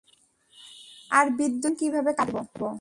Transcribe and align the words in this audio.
আর 1.11 1.25
বিদ্যুতের 1.37 1.61
লাইন 1.63 1.79
কীভাবে 1.79 2.11
কাটবো? 2.19 2.65